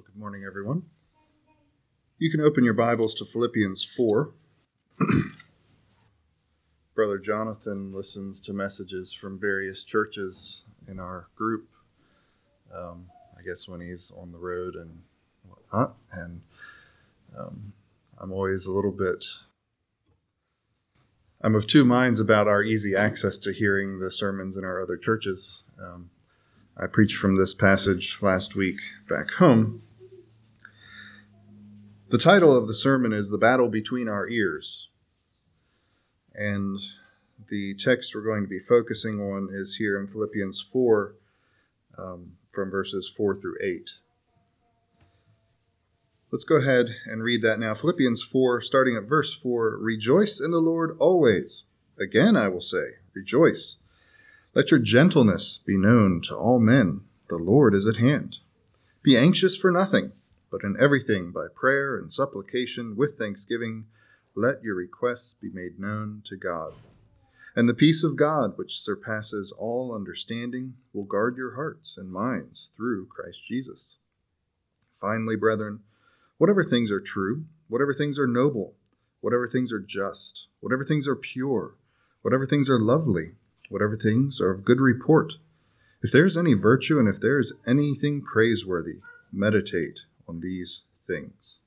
[0.00, 0.84] Well, good morning, everyone.
[2.18, 4.30] You can open your Bibles to Philippians 4.
[6.94, 11.68] Brother Jonathan listens to messages from various churches in our group.
[12.74, 15.02] Um, I guess when he's on the road and
[15.46, 15.96] whatnot.
[16.10, 16.40] And
[17.38, 17.74] um,
[18.18, 19.22] I'm always a little bit.
[21.42, 24.96] I'm of two minds about our easy access to hearing the sermons in our other
[24.96, 25.64] churches.
[25.78, 26.08] Um,
[26.74, 29.82] I preached from this passage last week back home.
[32.10, 34.88] The title of the sermon is The Battle Between Our Ears.
[36.34, 36.76] And
[37.48, 41.14] the text we're going to be focusing on is here in Philippians 4,
[41.96, 43.92] um, from verses 4 through 8.
[46.32, 47.74] Let's go ahead and read that now.
[47.74, 51.62] Philippians 4, starting at verse 4 Rejoice in the Lord always.
[51.96, 53.84] Again, I will say, rejoice.
[54.52, 57.02] Let your gentleness be known to all men.
[57.28, 58.38] The Lord is at hand.
[59.00, 60.10] Be anxious for nothing,
[60.50, 63.86] but in everything by prayer and supplication with thanksgiving,
[64.34, 66.72] let your requests be made known to God.
[67.56, 72.70] And the peace of God, which surpasses all understanding, will guard your hearts and minds
[72.76, 73.98] through Christ Jesus.
[75.00, 75.80] Finally, brethren,
[76.38, 78.74] whatever things are true, whatever things are noble,
[79.20, 81.74] whatever things are just, whatever things are pure,
[82.22, 83.32] whatever things are lovely,
[83.68, 85.34] whatever things are of good report.
[86.02, 89.00] If there is any virtue and if there is anything praiseworthy,
[89.32, 91.58] meditate on these things.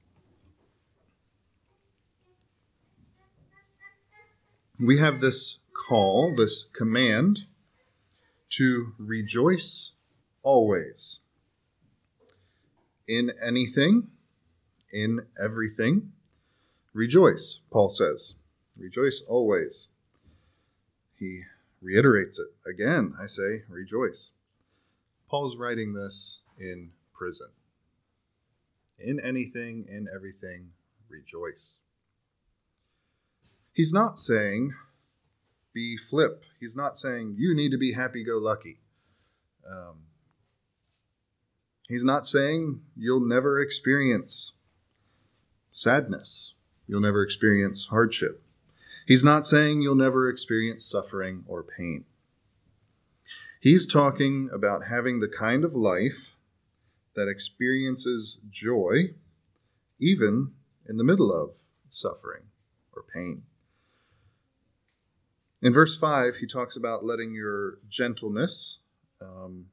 [4.80, 7.42] We have this call, this command
[8.52, 9.92] to rejoice
[10.44, 11.20] always.
[13.06, 14.08] In anything,
[14.94, 16.14] in everything,
[16.94, 18.36] rejoice, Paul says.
[18.78, 19.90] Rejoice always.
[21.20, 21.42] He
[21.82, 22.48] reiterates it.
[22.66, 24.32] Again, I say, rejoice.
[25.30, 27.50] Paul's writing this in prison.
[29.04, 30.70] In anything, in everything,
[31.10, 31.80] rejoice.
[33.74, 34.74] He's not saying
[35.74, 36.46] be flip.
[36.60, 38.78] He's not saying you need to be happy go lucky.
[39.70, 40.04] Um,
[41.90, 44.54] he's not saying you'll never experience
[45.72, 46.54] sadness,
[46.88, 48.44] you'll never experience hardship.
[49.06, 52.06] He's not saying you'll never experience suffering or pain.
[53.60, 56.33] He's talking about having the kind of life
[57.16, 59.14] that experiences joy
[60.00, 60.52] even
[60.88, 61.60] in the middle of
[61.90, 62.44] suffering
[62.94, 63.44] or pain.
[65.62, 68.80] In verse 5, he talks about letting your gentleness,
[69.22, 69.68] um,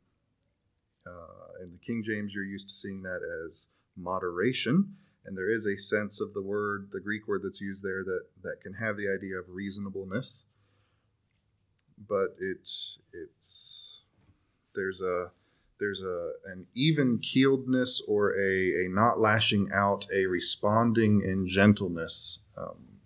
[1.06, 5.67] uh, in the King James, you're used to seeing that as moderation and there is
[5.67, 8.97] a sense of the word, the Greek word that's used there, that that can have
[8.97, 10.47] the idea of reasonableness.
[11.99, 14.01] But it's it's
[14.75, 15.31] there's a
[15.81, 22.41] there's a an even keeledness or a, a not lashing out, a responding in gentleness
[22.57, 23.01] um,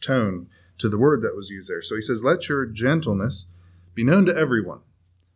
[0.00, 1.82] tone to the word that was used there.
[1.82, 3.46] So he says, "Let your gentleness
[3.94, 4.80] be known to everyone."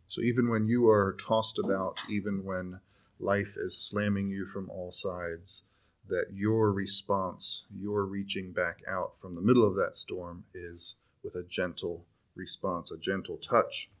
[0.07, 2.79] So even when you are tossed about, even when
[3.19, 5.63] life is slamming you from all sides,
[6.07, 11.35] that your response, your reaching back out from the middle of that storm, is with
[11.35, 12.05] a gentle
[12.35, 13.91] response, a gentle touch.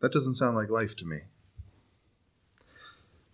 [0.00, 1.22] That doesn't sound like life to me.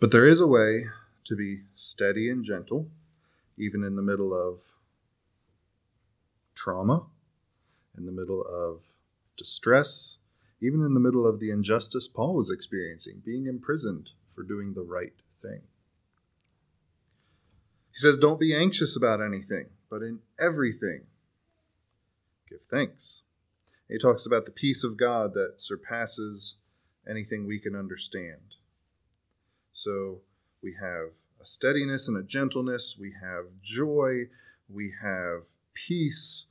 [0.00, 0.84] But there is a way
[1.24, 2.88] to be steady and gentle,
[3.56, 4.60] even in the middle of
[6.54, 7.06] trauma,
[7.96, 8.80] in the middle of
[9.36, 10.18] distress,
[10.60, 14.82] even in the middle of the injustice Paul was experiencing, being imprisoned for doing the
[14.82, 15.62] right thing.
[17.92, 21.02] He says, Don't be anxious about anything, but in everything,
[22.48, 23.22] give thanks.
[23.88, 26.56] He talks about the peace of God that surpasses
[27.08, 28.56] anything we can understand.
[29.72, 30.20] So
[30.62, 34.28] we have a steadiness and a gentleness, we have joy,
[34.68, 35.42] we have
[35.74, 36.46] peace,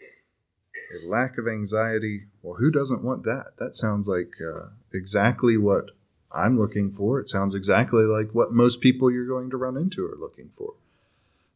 [0.00, 2.24] a lack of anxiety.
[2.42, 3.52] Well, who doesn't want that?
[3.58, 5.90] That sounds like uh, exactly what
[6.32, 7.20] I'm looking for.
[7.20, 10.74] It sounds exactly like what most people you're going to run into are looking for.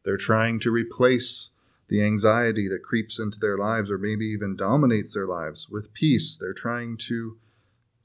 [0.03, 1.51] They're trying to replace
[1.91, 6.35] the anxiety that creeps into their lives or maybe even dominates their lives with peace.
[6.35, 7.37] They're trying to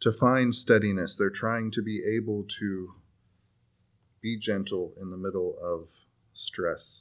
[0.01, 1.17] to find steadiness.
[1.17, 2.97] They're trying to be able to
[4.21, 5.89] be gentle in the middle of
[6.35, 7.01] stress.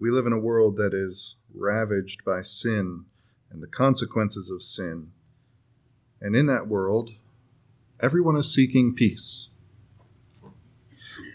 [0.00, 3.04] We live in a world that is ravaged by sin
[3.52, 5.12] and the consequences of sin.
[6.20, 7.12] And in that world,
[8.00, 9.48] Everyone is seeking peace.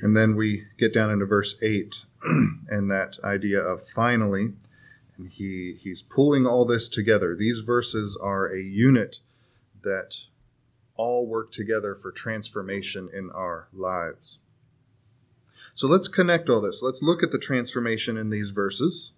[0.01, 2.05] And then we get down into verse 8
[2.69, 4.53] and that idea of finally,
[5.17, 7.35] and he, he's pulling all this together.
[7.35, 9.19] These verses are a unit
[9.83, 10.25] that
[10.95, 14.37] all work together for transformation in our lives.
[15.73, 16.83] So let's connect all this.
[16.83, 19.13] Let's look at the transformation in these verses.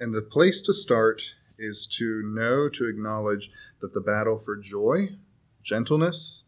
[0.00, 5.10] And the place to start is to know, to acknowledge that the battle for joy,
[5.62, 6.42] gentleness,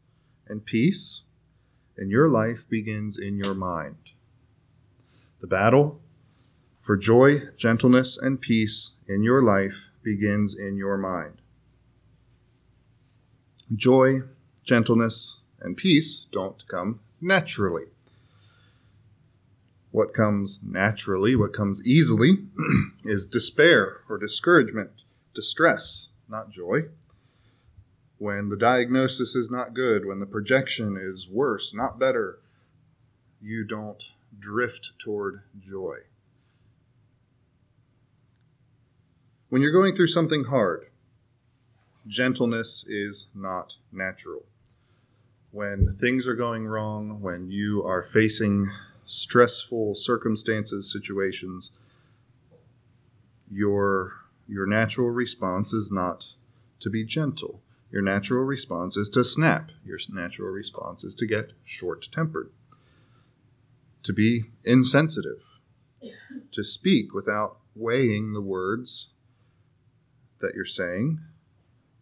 [0.48, 1.22] and peace
[1.98, 3.96] in your life begins in your mind.
[5.40, 6.00] The battle
[6.80, 11.40] for joy, gentleness, and peace in your life begins in your mind.
[13.74, 14.20] Joy,
[14.62, 17.86] gentleness, and peace don't come naturally.
[19.90, 22.44] What comes naturally, what comes easily,
[23.04, 24.90] is despair or discouragement,
[25.34, 26.84] distress, not joy.
[28.18, 32.38] When the diagnosis is not good, when the projection is worse, not better,
[33.42, 34.02] you don't
[34.38, 35.98] drift toward joy.
[39.48, 40.86] When you're going through something hard,
[42.06, 44.44] gentleness is not natural.
[45.52, 48.70] When things are going wrong, when you are facing
[49.04, 51.72] stressful circumstances, situations,
[53.50, 54.12] your
[54.48, 56.34] your natural response is not
[56.80, 57.60] to be gentle.
[57.90, 59.70] Your natural response is to snap.
[59.84, 62.50] Your natural response is to get short tempered,
[64.02, 65.42] to be insensitive,
[66.52, 69.10] to speak without weighing the words
[70.40, 71.20] that you're saying.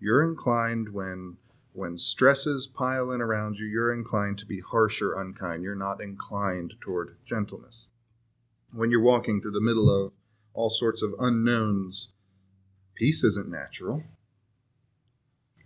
[0.00, 1.36] You're inclined when
[1.74, 5.64] when stresses pile in around you, you're inclined to be harsh or unkind.
[5.64, 7.88] You're not inclined toward gentleness.
[8.72, 10.12] When you're walking through the middle of
[10.52, 12.12] all sorts of unknowns,
[12.94, 14.04] peace isn't natural.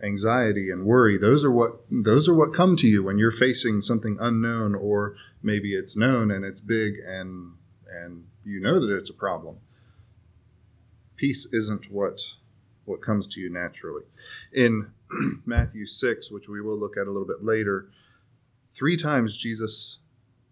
[0.03, 3.81] Anxiety and worry, those are what those are what come to you when you're facing
[3.81, 7.55] something unknown or maybe it's known and it's big and
[7.91, 9.57] and you know that it's a problem.
[11.17, 12.37] Peace isn't what
[12.85, 14.05] what comes to you naturally.
[14.53, 14.93] In
[15.47, 17.89] Matthew 6, which we will look at a little bit later,
[18.75, 19.99] three times Jesus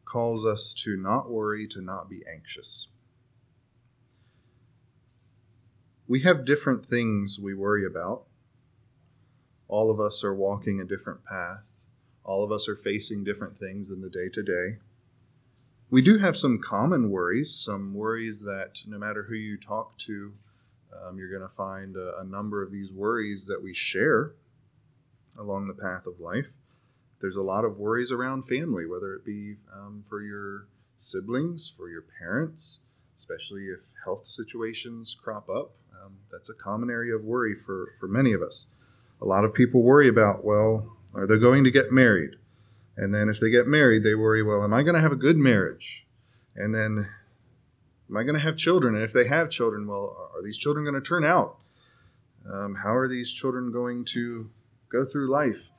[0.05, 2.89] calls us to not worry, to not be anxious.
[6.07, 8.25] We have different things we worry about.
[9.69, 11.73] All of us are walking a different path.
[12.25, 14.79] All of us are facing different things in the day to day.
[15.91, 20.33] We do have some common worries, some worries that no matter who you talk to,
[21.05, 24.33] um, you're going to find a, a, number of these worries that we share
[25.39, 26.55] along the path of life.
[27.21, 30.67] There's a lot of worries around family, whether it be um, for your
[30.97, 32.81] siblings, for your parents,
[33.17, 35.73] especially if health situations crop up.
[35.93, 38.67] Um, that's a common area of worry for, for many of us.
[39.21, 42.37] A lot of people worry about, well, are they going to get married?
[42.97, 45.17] And then if they get married, they worry, well, am I going to have a
[45.17, 46.07] good marriage?
[46.55, 47.09] And then
[48.09, 48.95] am I going to have children?
[48.95, 51.59] And if they have children, well, are these children going to turn out?
[52.51, 54.51] Um, how are these children going to
[54.91, 55.71] go through life?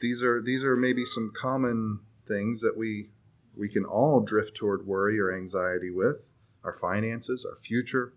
[0.00, 3.10] These are these are maybe some common things that we
[3.56, 6.30] we can all drift toward worry or anxiety with
[6.64, 8.12] our finances, our future.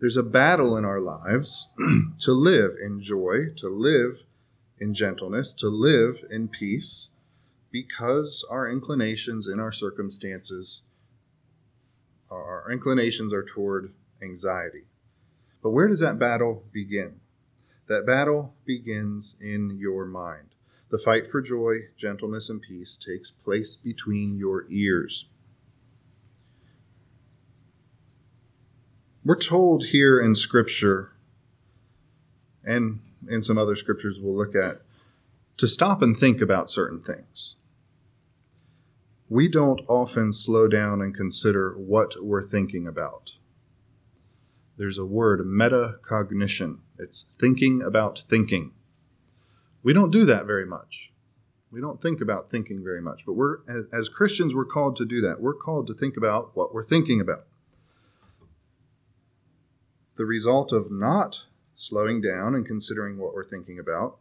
[0.00, 1.68] There's a battle in our lives
[2.20, 4.24] to live in joy, to live
[4.78, 7.10] in gentleness, to live in peace,
[7.70, 10.82] because our inclinations in our circumstances
[12.30, 13.92] our inclinations are toward
[14.22, 14.84] anxiety.
[15.62, 17.20] But where does that battle begin?
[17.88, 20.54] That battle begins in your mind.
[20.90, 25.26] The fight for joy, gentleness, and peace takes place between your ears.
[29.24, 31.12] We're told here in Scripture,
[32.64, 34.82] and in some other scriptures we'll look at,
[35.58, 37.56] to stop and think about certain things
[39.30, 43.30] we don't often slow down and consider what we're thinking about.
[44.76, 46.80] There's a word, metacognition.
[46.98, 48.72] It's thinking about thinking.
[49.84, 51.12] We don't do that very much.
[51.70, 53.58] We don't think about thinking very much, but we're
[53.92, 55.40] as Christians we're called to do that.
[55.40, 57.46] We're called to think about what we're thinking about.
[60.20, 64.18] The result of not slowing down and considering what we're thinking about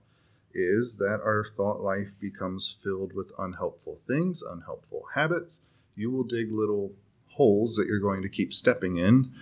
[0.53, 5.60] is that our thought life becomes filled with unhelpful things, unhelpful habits.
[5.98, 6.94] You will dig little
[7.32, 9.34] holes that you're going to keep stepping in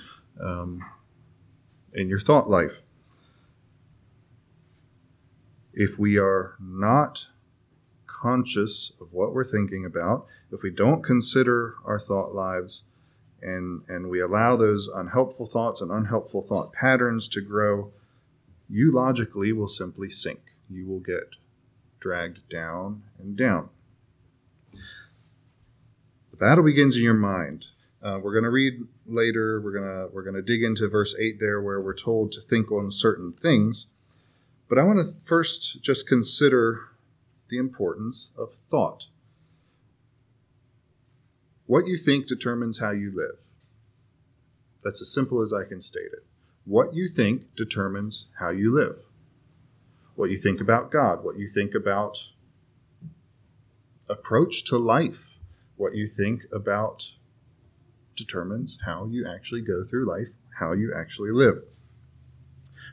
[0.42, 0.84] um,
[1.94, 2.82] in your thought life.
[5.76, 7.28] If we are not
[8.08, 12.86] conscious of what we're thinking about, if we don't consider our thought lives,
[13.42, 17.92] and, and we allow those unhelpful thoughts and unhelpful thought patterns to grow,
[18.70, 20.40] you logically will simply sink
[20.70, 21.36] you will get
[22.00, 23.70] dragged down and down.
[26.32, 27.66] The battle begins in your mind.
[28.02, 29.60] Uh, we're going to read later.
[29.60, 32.72] We're going to we're to dig into verse eight there, where we're told to think
[32.72, 33.88] on certain things.
[34.70, 36.90] But I want to first just consider
[37.50, 39.08] the importance of thought.
[41.68, 43.40] What you think determines how you live.
[44.84, 46.26] That's as simple as I can state it.
[46.64, 49.00] What you think determines how you live.
[50.16, 52.32] What you think about God, what you think about
[54.10, 55.38] approach to life,
[55.76, 57.14] what you think about
[58.16, 61.64] determines how you actually go through life, how you actually live.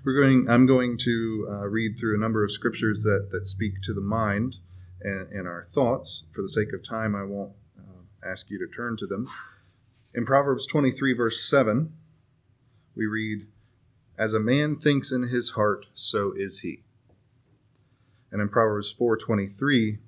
[0.04, 0.50] We're going.
[0.50, 4.02] I'm going to uh, read through a number of scriptures that that speak to the
[4.02, 4.56] mind
[5.00, 6.26] and, and our thoughts.
[6.32, 7.52] For the sake of time, I won't
[8.24, 9.26] ask you to turn to them.
[10.14, 11.92] In Proverbs 23, verse 7,
[12.94, 13.46] we read,
[14.16, 16.84] "As a man thinks in his heart, so is he."
[18.30, 19.98] And in Proverbs 4:23,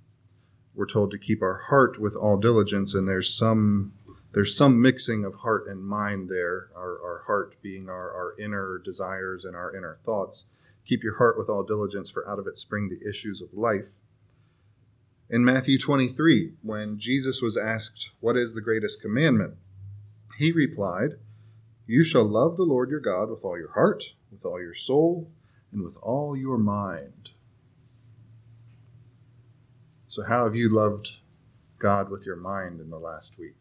[0.74, 3.92] we're told to keep our heart with all diligence, and there's some
[4.36, 8.78] there's some mixing of heart and mind there, our, our heart being our, our inner
[8.84, 10.44] desires and our inner thoughts.
[10.84, 13.94] Keep your heart with all diligence, for out of it spring the issues of life.
[15.28, 19.54] In Matthew 23, when Jesus was asked, What is the greatest commandment?
[20.38, 21.14] he replied,
[21.86, 25.30] You shall love the Lord your God with all your heart, with all your soul,
[25.72, 27.30] and with all your mind.
[30.06, 31.18] So, how have you loved
[31.78, 33.56] God with your mind in the last week?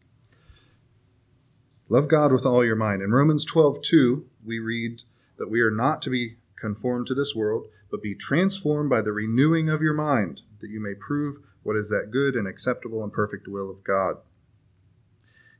[1.88, 3.02] Love God with all your mind.
[3.02, 5.02] In Romans 12, 2, we read
[5.36, 9.12] that we are not to be conformed to this world, but be transformed by the
[9.12, 13.12] renewing of your mind, that you may prove what is that good and acceptable and
[13.12, 14.16] perfect will of God.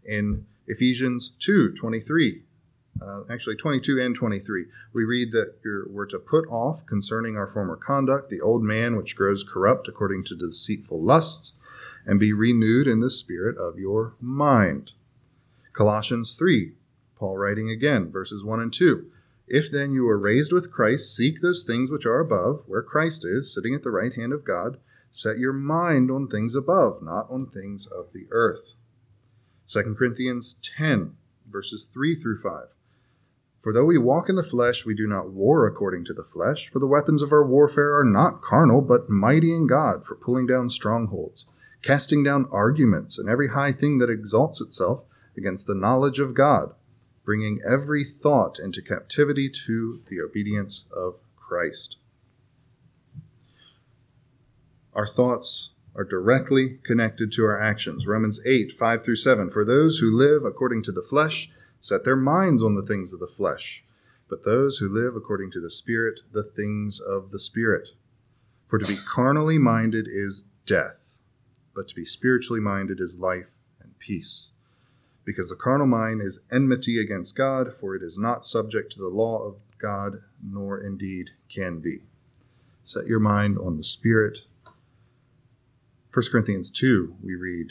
[0.05, 2.43] In Ephesians 2, 23,
[3.01, 5.57] uh, actually 22 and 23, we read that
[5.89, 10.25] we're to put off concerning our former conduct the old man which grows corrupt according
[10.25, 11.53] to deceitful lusts,
[12.05, 14.93] and be renewed in the spirit of your mind
[15.77, 16.73] Colossians 3,
[17.19, 19.11] Paul writing again, verses 1 and 2.
[19.49, 23.25] If then you were raised with Christ, seek those things which are above, where Christ
[23.25, 24.79] is, sitting at the right hand of God.
[25.11, 28.75] Set your mind on things above, not on things of the earth.
[29.69, 32.69] 2 Corinthians 10, verses 3 through 5.
[33.61, 36.69] For though we walk in the flesh, we do not war according to the flesh,
[36.69, 40.47] for the weapons of our warfare are not carnal, but mighty in God for pulling
[40.47, 41.47] down strongholds,
[41.83, 45.03] casting down arguments and every high thing that exalts itself
[45.37, 46.75] against the knowledge of God,
[47.27, 51.97] bringing every thought into captivity to the obedience of Christ.
[54.95, 58.07] Our thoughts are directly connected to our actions.
[58.07, 59.51] Romans 8, 5 through 7.
[59.51, 63.19] For those who live according to the flesh set their minds on the things of
[63.19, 63.85] the flesh,
[64.29, 67.91] but those who live according to the Spirit, the things of the Spirit.
[68.69, 71.19] For to be carnally minded is death,
[71.75, 74.53] but to be spiritually minded is life and peace
[75.27, 79.09] because the carnal mind is enmity against God, for it is not subject to the
[79.09, 82.05] law of God, nor indeed can be.
[82.85, 84.47] Set your mind on the Spirit.
[86.15, 87.67] 1 Corinthians 2, we read,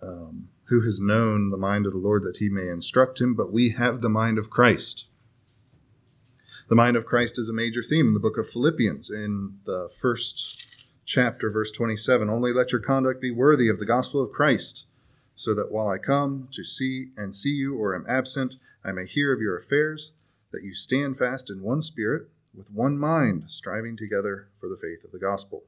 [0.00, 3.34] um, Who has known the mind of the Lord that he may instruct him?
[3.34, 5.06] But we have the mind of Christ.
[6.68, 9.90] The mind of Christ is a major theme in the book of Philippians in the
[9.94, 12.30] first chapter, verse 27.
[12.30, 14.86] Only let your conduct be worthy of the gospel of Christ
[15.34, 19.06] so that while I come to see and see you or am absent, I may
[19.06, 20.12] hear of your affairs,
[20.52, 25.04] that you stand fast in one spirit, with one mind, striving together for the faith
[25.04, 25.64] of the gospel.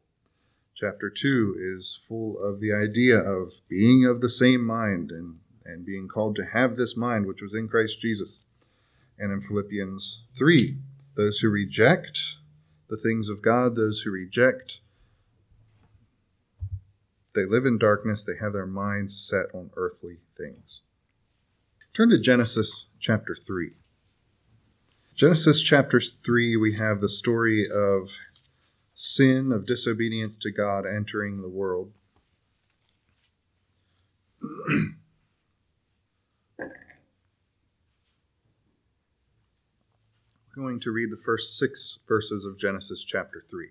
[0.75, 5.87] Chapter 2 is full of the idea of being of the same mind and, and
[5.87, 8.45] being called to have this mind which was in Christ Jesus.
[9.19, 10.77] And in Philippians 3,
[11.17, 12.39] those who reject
[12.89, 14.81] the things of God, those who reject
[17.35, 20.83] they live in darkness, they have their minds set on earthly things.
[21.93, 23.73] Turn to Genesis chapter 3.
[25.15, 28.11] Genesis chapter 3, we have the story of
[28.95, 31.93] sin, of disobedience to God entering the world.
[40.55, 43.71] Going to read the first six verses of Genesis chapter 3.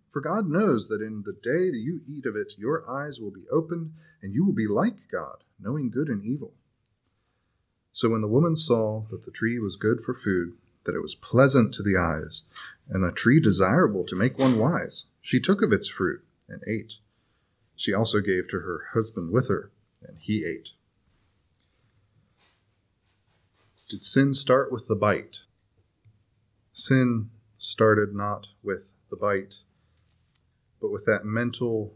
[0.11, 3.31] For God knows that in the day that you eat of it, your eyes will
[3.31, 6.53] be opened, and you will be like God, knowing good and evil.
[7.93, 10.53] So when the woman saw that the tree was good for food,
[10.83, 12.43] that it was pleasant to the eyes,
[12.89, 15.05] and a tree desirable to make one wise.
[15.21, 16.95] She took of its fruit and ate.
[17.75, 19.71] She also gave to her husband with her,
[20.05, 20.69] and he ate.
[23.89, 25.39] Did sin start with the bite?
[26.73, 29.55] Sin started not with the bite,
[30.81, 31.93] but with that mental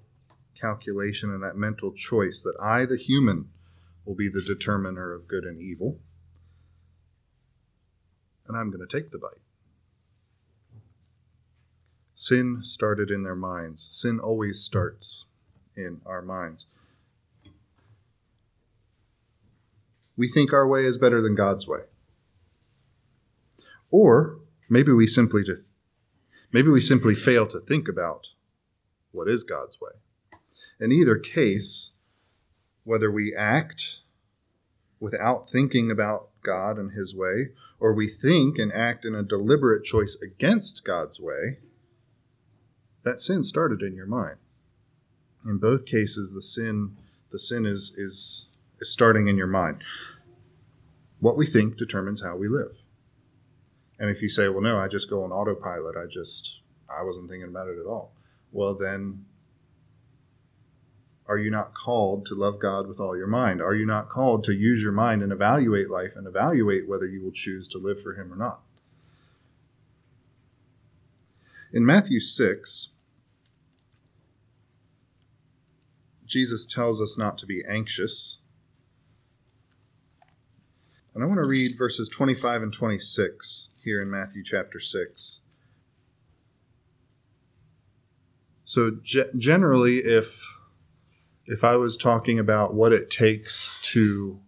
[0.60, 3.50] calculation and that mental choice that I, the human,
[4.06, 6.00] will be the determiner of good and evil.
[8.48, 9.42] And I'm going to take the bite.
[12.14, 13.86] Sin started in their minds.
[13.90, 15.26] Sin always starts
[15.76, 16.68] in our minds.
[20.16, 21.82] We think our way is better than God's way.
[23.92, 24.40] Or
[24.70, 25.72] maybe we simply just
[26.54, 28.28] maybe we simply fail to think about
[29.16, 29.92] what is God's way.
[30.80, 31.94] In either case,
[32.84, 34.00] whether we act
[35.00, 39.84] without thinking about God and His way, or we think and act in a deliberate
[39.84, 41.60] choice against God's way,
[43.04, 44.38] that sin started in your mind.
[45.46, 46.98] In both cases, the sin
[47.32, 49.84] the sin is is is starting in your mind.
[51.20, 52.78] What we think determines how we live.
[54.00, 55.96] And if you say, "Well, no, I just go on autopilot.
[55.96, 58.16] I just I wasn't thinking about it at all."
[58.56, 59.26] Well, then
[61.28, 63.62] are you not called to love God with all your mind?
[63.62, 67.22] Are you not called to use your mind and evaluate life and evaluate whether you
[67.22, 68.62] will choose to live for Him or not?
[71.74, 72.92] In Matthew 6,
[76.26, 78.38] Jesus tells us not to be anxious.
[81.14, 85.42] And I want to read verses 25 and 26 here in Matthew chapter 6.
[88.66, 90.44] So, ge- generally, if
[91.46, 94.40] if I was talking about what it takes to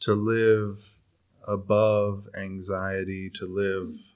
[0.00, 0.98] to live
[1.46, 4.14] above anxiety, to live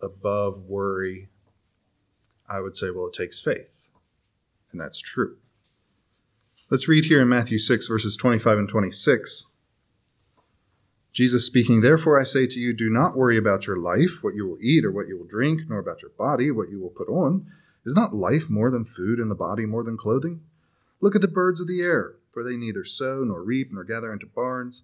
[0.00, 1.28] above worry,
[2.48, 3.88] I would say, well, it takes faith.
[4.72, 5.36] And that's true.
[6.70, 9.46] Let's read here in Matthew 6, verses 25 and 26.
[11.12, 14.46] Jesus speaking, Therefore I say to you, do not worry about your life, what you
[14.46, 17.08] will eat or what you will drink, nor about your body, what you will put
[17.08, 17.46] on.
[17.88, 20.42] Is not life more than food, and the body more than clothing?
[21.00, 24.12] Look at the birds of the air, for they neither sow nor reap nor gather
[24.12, 24.82] into barns,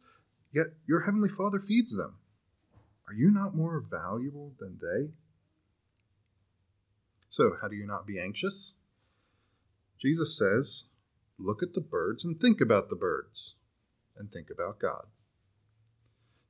[0.54, 2.14] yet your heavenly Father feeds them.
[3.06, 5.10] Are you not more valuable than they?
[7.28, 8.72] So, how do you not be anxious?
[9.98, 10.84] Jesus says,
[11.38, 13.56] Look at the birds and think about the birds,
[14.16, 15.08] and think about God.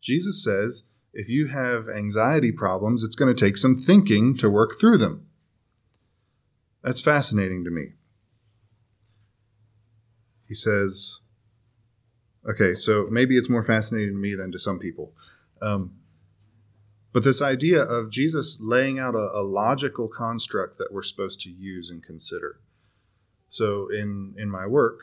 [0.01, 4.79] Jesus says, if you have anxiety problems, it's going to take some thinking to work
[4.79, 5.27] through them.
[6.85, 7.95] That's fascinating to me
[10.47, 11.21] he says,
[12.49, 15.13] okay, so maybe it's more fascinating to me than to some people.
[15.63, 15.97] Um,
[17.13, 21.51] but this idea of Jesus laying out a, a, logical construct that we're supposed to
[21.51, 22.61] use and consider.
[23.47, 25.01] So in in my work,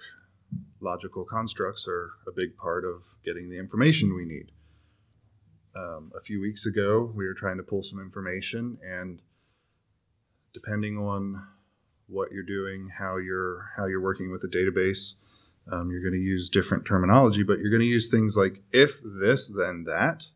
[0.82, 4.52] logical constructs are a big part of getting the information we need.
[5.74, 9.22] Um, a few weeks ago, we were trying to pull some information, and
[10.54, 11.48] depending on
[12.12, 15.16] what you're doing, how you're how you're working with a database,
[15.72, 19.00] um, you're going to use different terminology, but you're going to use things like if
[19.04, 20.28] this, then that,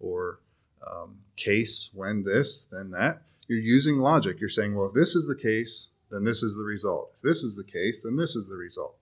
[0.00, 0.40] or
[0.86, 3.22] um, case when this, then that.
[3.46, 4.40] You're using logic.
[4.40, 7.12] You're saying, well, if this is the case, then this is the result.
[7.16, 8.96] If this is the case, then this is the result.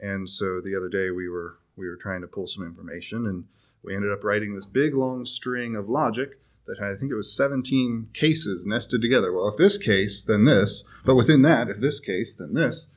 [0.00, 3.44] And so the other day we were we were trying to pull some information, and
[3.82, 6.38] we ended up writing this big long string of logic
[6.70, 9.32] that had, I think it was 17 cases nested together.
[9.32, 12.94] Well, if this case, then this, but within that, if this case, then this.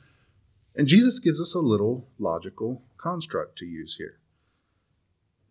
[0.76, 4.20] And Jesus gives us a little logical construct to use here.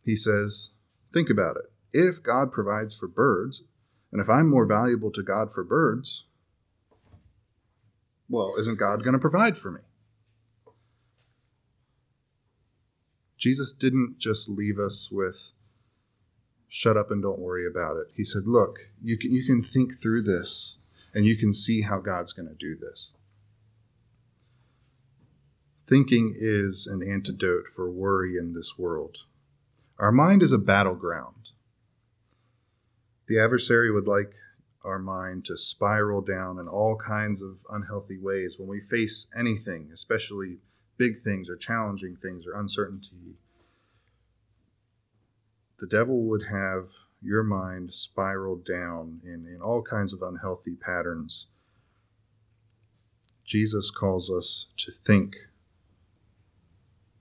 [0.04, 0.70] He says,
[1.12, 1.72] Think about it.
[1.92, 3.64] If God provides for birds,
[4.11, 6.24] and if I'm more valuable to God for birds,
[8.28, 9.80] well, isn't God going to provide for me?
[13.37, 15.52] Jesus didn't just leave us with,
[16.74, 18.06] shut up and don't worry about it.
[18.16, 20.78] He said, look, you can, you can think through this
[21.12, 23.12] and you can see how God's going to do this.
[25.87, 29.18] Thinking is an antidote for worry in this world.
[29.98, 31.50] Our mind is a battleground.
[33.28, 34.32] The adversary would like
[34.82, 39.90] our mind to spiral down in all kinds of unhealthy ways when we face anything,
[39.92, 40.56] especially
[40.96, 43.37] big things or challenging things or uncertainty.
[45.82, 46.90] The devil would have
[47.20, 51.48] your mind spiral down in, in all kinds of unhealthy patterns.
[53.44, 55.34] Jesus calls us to think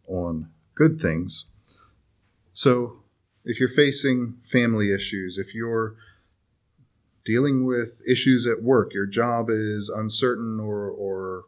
[0.07, 1.45] on good things.
[2.53, 2.97] So
[3.43, 5.95] if you're facing family issues, if you're
[7.25, 11.45] dealing with issues at work, your job is uncertain or, or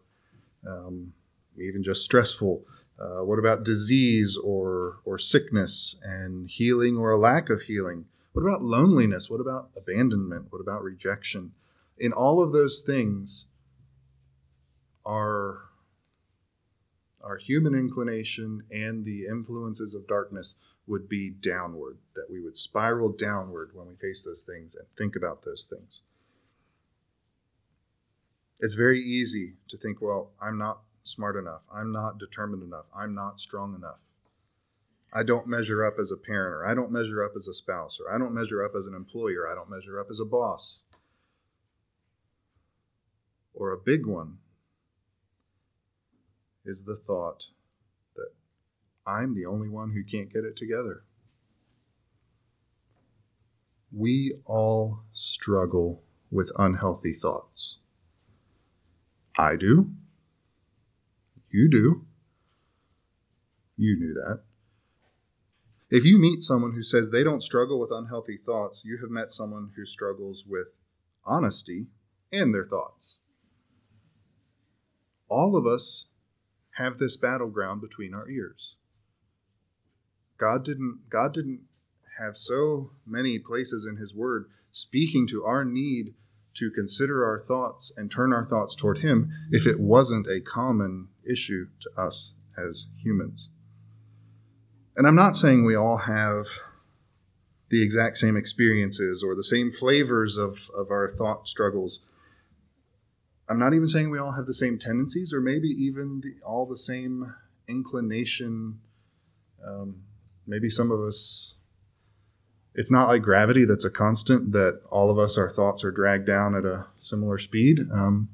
[0.67, 1.13] um,
[1.61, 2.63] even just stressful.
[3.03, 8.05] Uh, what about disease or, or sickness and healing or a lack of healing?
[8.31, 9.29] What about loneliness?
[9.29, 10.47] What about abandonment?
[10.51, 11.51] What about rejection?
[11.97, 13.47] In all of those things,
[15.05, 15.63] our,
[17.21, 20.55] our human inclination and the influences of darkness
[20.87, 25.17] would be downward, that we would spiral downward when we face those things and think
[25.17, 26.03] about those things.
[28.61, 31.61] It's very easy to think, well, I'm not smart enough.
[31.73, 32.85] I'm not determined enough.
[32.95, 33.99] I'm not strong enough.
[35.13, 37.99] I don't measure up as a parent, or I don't measure up as a spouse,
[37.99, 40.85] or I don't measure up as an employer, I don't measure up as a boss.
[43.53, 44.39] Or a big one
[46.65, 47.45] is the thought
[48.15, 48.29] that
[49.05, 51.03] I'm the only one who can't get it together.
[53.91, 57.77] We all struggle with unhealthy thoughts.
[59.37, 59.91] I do.
[61.53, 62.05] You do.
[63.77, 64.41] You knew that.
[65.91, 69.29] If you meet someone who says they don't struggle with unhealthy thoughts, you have met
[69.29, 70.69] someone who struggles with
[71.23, 71.85] honesty
[72.31, 73.19] and their thoughts.
[75.29, 76.07] All of us
[76.77, 78.77] have this battleground between our ears.
[80.39, 81.61] God didn't God didn't
[82.17, 86.15] have so many places in his word speaking to our need
[86.55, 91.09] to consider our thoughts and turn our thoughts toward him if it wasn't a common
[91.29, 93.51] issue to us as humans.
[94.95, 96.45] And I'm not saying we all have
[97.69, 102.01] the exact same experiences or the same flavors of, of our thought struggles.
[103.49, 106.65] I'm not even saying we all have the same tendencies or maybe even the, all
[106.65, 107.33] the same
[107.67, 108.79] inclination
[109.65, 110.03] um,
[110.45, 111.55] maybe some of us
[112.75, 116.25] it's not like gravity that's a constant that all of us our thoughts are dragged
[116.25, 118.29] down at a similar speed um,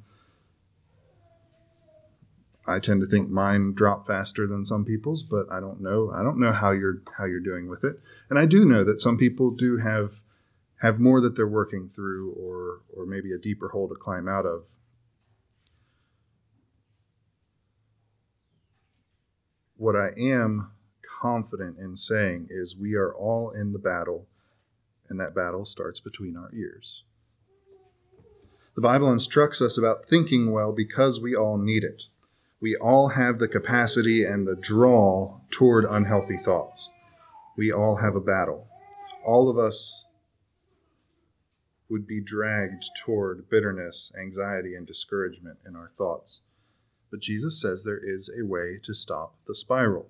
[2.69, 6.21] i tend to think mine drop faster than some people's but i don't know i
[6.21, 7.97] don't know how you're how you're doing with it
[8.29, 10.21] and i do know that some people do have
[10.81, 14.45] have more that they're working through or or maybe a deeper hole to climb out
[14.45, 14.75] of
[19.75, 20.71] what i am
[21.19, 24.27] confident in saying is we are all in the battle,
[25.09, 27.03] and that battle starts between our ears.
[28.75, 32.03] The Bible instructs us about thinking well because we all need it.
[32.61, 36.89] We all have the capacity and the draw toward unhealthy thoughts.
[37.55, 38.67] We all have a battle.
[39.25, 40.07] All of us
[41.89, 46.41] would be dragged toward bitterness, anxiety, and discouragement in our thoughts.
[47.09, 50.09] But Jesus says there is a way to stop the spiral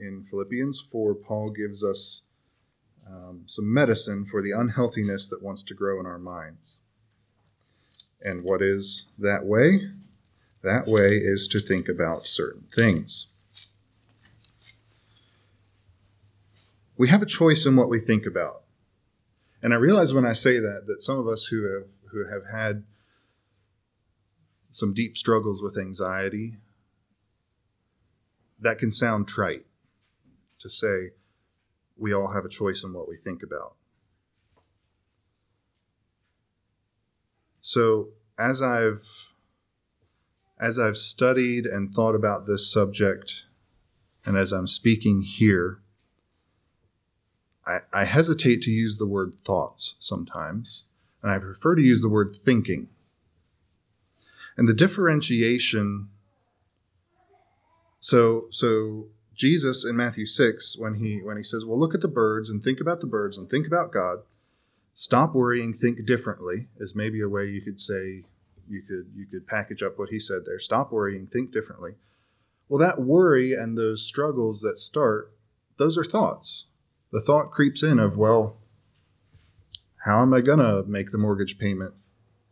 [0.00, 2.22] in Philippians 4, Paul gives us
[3.06, 6.80] um, some medicine for the unhealthiness that wants to grow in our minds.
[8.22, 9.80] And what is that way?
[10.62, 13.26] That way is to think about certain things.
[16.98, 18.62] We have a choice in what we think about.
[19.62, 22.46] And I realize when I say that that some of us who have who have
[22.50, 22.84] had
[24.70, 26.56] some deep struggles with anxiety
[28.60, 29.64] that can sound trite
[30.58, 31.10] to say
[31.96, 33.74] we all have a choice in what we think about.
[37.60, 39.06] So as I've
[40.58, 43.46] as I've studied and thought about this subject,
[44.26, 45.80] and as I'm speaking here,
[47.66, 50.84] I, I hesitate to use the word thoughts sometimes,
[51.22, 52.88] and I prefer to use the word thinking.
[54.56, 56.08] And the differentiation
[58.00, 62.08] so so Jesus in Matthew 6 when he when he says, "Well, look at the
[62.08, 64.20] birds and think about the birds and think about God.
[64.92, 68.24] Stop worrying, think differently." Is maybe a way you could say
[68.68, 70.58] you could you could package up what he said there.
[70.58, 71.96] Stop worrying, think differently.
[72.68, 75.32] Well, that worry and those struggles that start,
[75.76, 76.66] those are thoughts.
[77.10, 78.58] The thought creeps in of, well,
[80.04, 81.94] how am I going to make the mortgage payment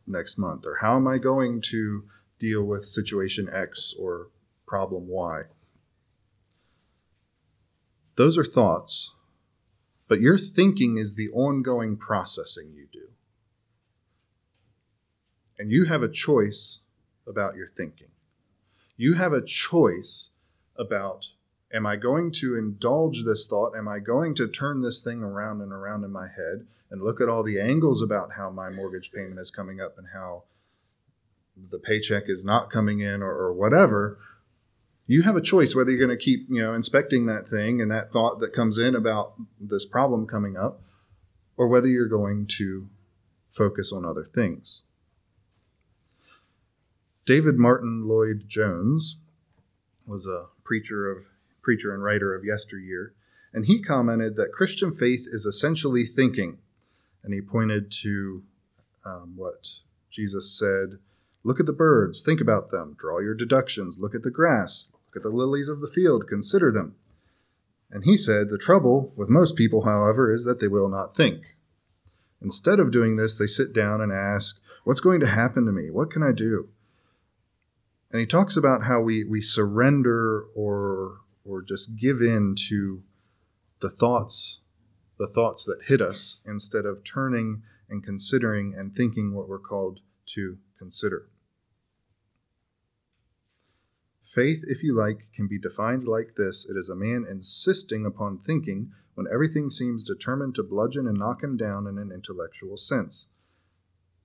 [0.09, 0.67] next month?
[0.67, 2.03] Or how am I going to
[2.41, 4.31] deal with situation X or
[4.67, 5.43] problem Y?
[8.17, 9.15] Those are thoughts,
[10.09, 13.09] but your thinking is the ongoing processing you do.
[15.59, 16.81] And you have a choice
[17.27, 18.09] about your thinking.
[18.97, 20.31] You have a choice
[20.77, 21.33] about
[21.73, 23.77] am I going to indulge this thought?
[23.77, 27.21] Am I going to turn this thing around and around in my head and look
[27.21, 30.45] at all the angles about how my mortgage payment is coming up and how
[31.71, 34.19] the paycheck is not coming in or, or whatever?
[35.11, 37.91] You have a choice whether you're going to keep, you know, inspecting that thing and
[37.91, 40.83] that thought that comes in about this problem coming up,
[41.57, 42.91] or whether you're going to
[43.49, 44.83] focus on other things.
[47.25, 49.17] David Martyn Lloyd Jones
[50.07, 51.25] was a preacher of
[51.63, 53.15] preacher and writer of yesteryear,
[53.55, 56.59] and he commented that Christian faith is essentially thinking,
[57.25, 58.43] and he pointed to
[59.07, 59.79] um, what
[60.11, 60.99] Jesus said:
[61.45, 63.99] "Look at the birds, think about them, draw your deductions.
[63.99, 66.95] Look at the grass, at the lilies of the field, consider them."
[67.91, 71.57] And he said, The trouble with most people, however, is that they will not think.
[72.41, 75.91] Instead of doing this, they sit down and ask, What's going to happen to me?
[75.91, 76.69] What can I do?
[78.11, 83.03] And he talks about how we, we surrender or or just give in to
[83.81, 84.61] the thoughts,
[85.19, 90.01] the thoughts that hit us, instead of turning and considering and thinking what we're called
[90.27, 91.29] to consider.
[94.29, 98.39] Faith, if you like, can be defined like this it is a man insisting upon
[98.39, 103.29] thinking when everything seems determined to bludgeon and knock him down in an intellectual sense.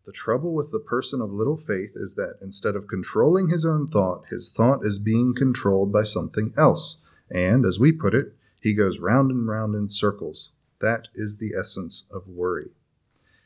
[0.06, 3.88] The trouble with the person of little faith is that instead of controlling his own
[3.88, 8.74] thought, his thought is being controlled by something else, and, as we put it, he
[8.74, 10.52] goes round and round in circles.
[10.82, 12.72] That is the essence of worry.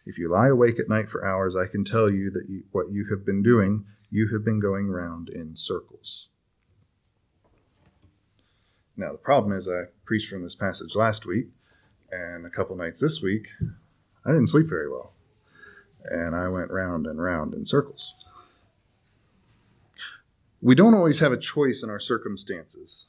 [0.08, 2.90] If you lie awake at night for hours, I can tell you that you, what
[2.92, 6.30] you have been doing, you have been going round in circles.
[8.98, 11.50] Now, the problem is, I preached from this passage last week,
[12.12, 13.48] and a couple nights this week,
[14.26, 15.14] I didn't sleep very well.
[16.04, 18.26] And I went round and round in circles.
[20.62, 23.08] We don't always have a choice in our circumstances.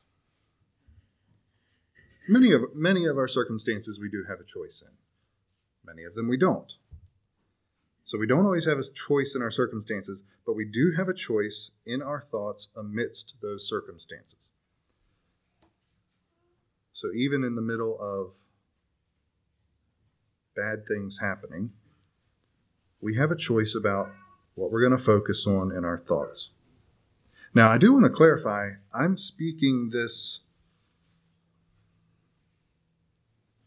[2.28, 4.92] Many of, many of our circumstances we do have a choice in,
[5.82, 6.74] many of them we don't.
[8.04, 11.14] So we don't always have a choice in our circumstances, but we do have a
[11.14, 14.50] choice in our thoughts amidst those circumstances.
[16.98, 18.34] So even in the middle of
[20.56, 21.70] bad things happening,
[23.00, 24.08] we have a choice about
[24.56, 26.50] what we're going to focus on in our thoughts.
[27.54, 30.40] Now, I do want to clarify I'm speaking this.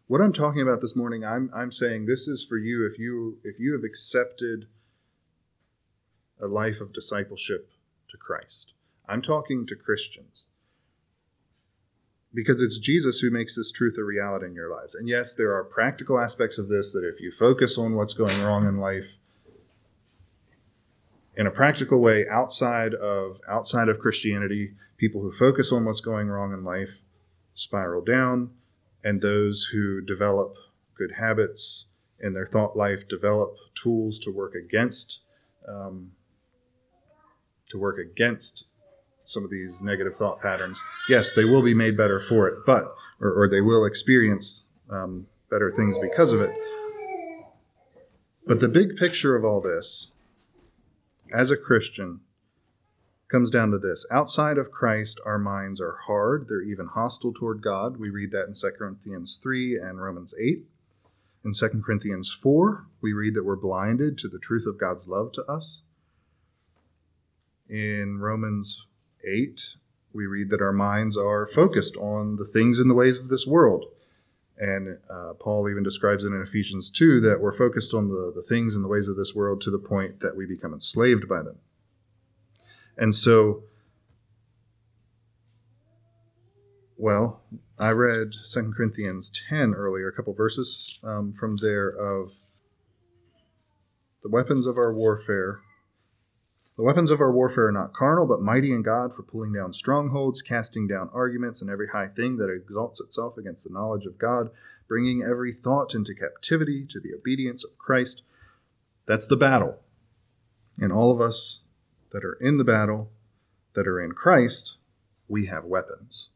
[0.08, 3.38] What I'm talking about this morning, I'm, I'm saying this is for you if you
[3.46, 4.67] if you have accepted
[6.38, 7.72] a life of discipleship
[8.10, 8.74] to Christ.
[9.08, 10.48] I'm talking to Christians
[12.34, 14.96] because it's Jesus who makes this truth a reality in your lives.
[14.96, 18.41] And yes, there are practical aspects of this that if you focus on what's going
[18.41, 19.17] wrong in life
[21.36, 26.28] in a practical way outside of outside of Christianity, people who focus on what's going
[26.28, 27.02] wrong in life
[27.54, 28.52] spiral down,
[29.04, 30.56] and those who develop
[30.96, 31.88] good habits
[32.20, 35.22] in their thought life develop tools to work against
[35.67, 36.12] um,
[37.70, 38.67] to work against
[39.24, 42.96] some of these negative thought patterns, yes, they will be made better for it, but
[43.20, 46.52] or, or they will experience um, better things because of it.
[48.46, 50.12] But the big picture of all this,
[51.34, 52.22] as a Christian,
[53.32, 54.06] comes down to this.
[54.12, 56.48] Outside of Christ, our minds are hard.
[56.50, 57.98] They're even hostile toward God.
[57.98, 60.64] We read that in 2 Corinthians 3 and Romans 8.
[61.46, 65.32] In 2 Corinthians 4, we read that we're blinded to the truth of God's love
[65.34, 65.84] to us.
[67.70, 68.86] In Romans
[69.28, 69.76] 8,
[70.14, 73.48] we read that our minds are focused on the things and the ways of this
[73.48, 73.86] world.
[74.58, 78.44] And uh, Paul even describes it in Ephesians 2 that we're focused on the, the
[78.44, 81.42] things and the ways of this world to the point that we become enslaved by
[81.42, 81.58] them.
[82.98, 83.64] And so,
[86.98, 87.42] well,
[87.80, 92.34] I read 2 Corinthians 10 earlier, a couple verses um, from there of
[94.22, 95.62] the weapons of our warfare
[96.78, 99.74] the weapons of our warfare are not carnal, but mighty in God for pulling down
[99.74, 104.18] strongholds, casting down arguments, and every high thing that exalts itself against the knowledge of
[104.18, 104.50] God,
[104.88, 108.24] bringing every thought into captivity to the obedience of Christ.
[109.06, 109.80] That's the battle.
[110.80, 111.64] And all of us
[112.12, 113.12] that are in the battle,
[113.74, 114.78] that are in Christ,
[115.28, 116.30] we have weapons.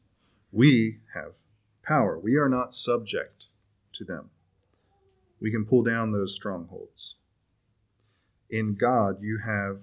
[0.52, 1.36] We have
[1.84, 2.20] power.
[2.20, 3.46] We are not subject
[3.94, 4.30] to them.
[5.40, 7.16] We can pull down those strongholds.
[8.50, 9.80] In God, you have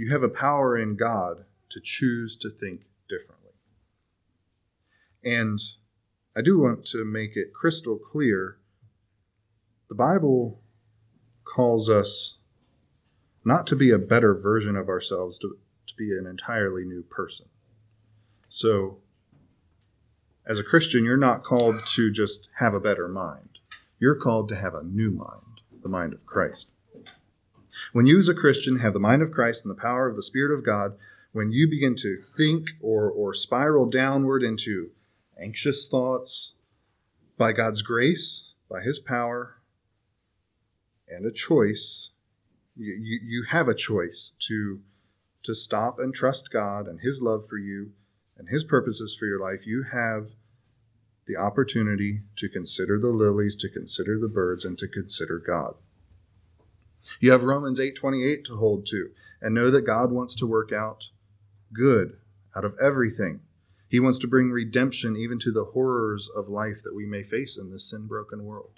[0.00, 3.52] you have a power in God to choose to think differently.
[5.22, 5.60] And
[6.34, 8.56] I do want to make it crystal clear
[9.90, 10.62] the Bible
[11.44, 12.38] calls us
[13.44, 17.50] not to be a better version of ourselves, to, to be an entirely new person.
[18.48, 19.00] So,
[20.46, 23.58] as a Christian, you're not called to just have a better mind.
[23.98, 26.70] You're called to have a new mind, the mind of Christ.
[27.92, 30.22] When you, as a Christian, have the mind of Christ and the power of the
[30.22, 30.96] Spirit of God,
[31.32, 34.90] when you begin to think or, or spiral downward into
[35.40, 36.54] anxious thoughts,
[37.40, 39.62] by God's grace, by His power,
[41.08, 42.10] and a choice,
[42.76, 44.80] you, you, you have a choice to,
[45.42, 47.92] to stop and trust God and His love for you
[48.36, 49.66] and His purposes for your life.
[49.66, 50.32] You have
[51.26, 55.76] the opportunity to consider the lilies, to consider the birds, and to consider God.
[57.20, 59.10] You have Romans 8:28 to hold to
[59.40, 61.10] and know that God wants to work out
[61.72, 62.18] good
[62.54, 63.40] out of everything.
[63.88, 67.58] He wants to bring redemption even to the horrors of life that we may face
[67.58, 68.74] in this sin-broken world.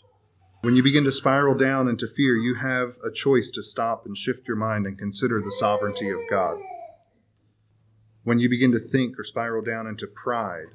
[0.62, 4.16] When you begin to spiral down into fear, you have a choice to stop and
[4.16, 6.58] shift your mind and consider the sovereignty of God.
[8.22, 10.68] When you begin to think or spiral down into pride,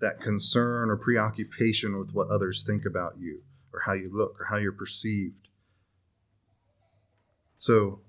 [0.00, 4.46] that concern or preoccupation with what others think about you or how you look or
[4.46, 5.45] how you're perceived.
[7.56, 8.00] So,